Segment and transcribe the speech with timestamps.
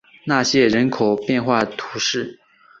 [0.25, 2.39] 纳谢人口变化图示